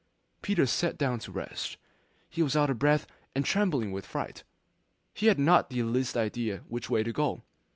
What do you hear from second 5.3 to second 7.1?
not the least idea which way